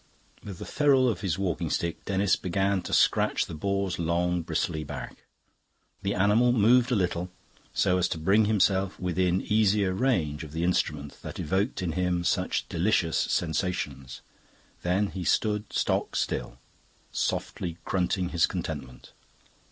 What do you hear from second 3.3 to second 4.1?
the boar's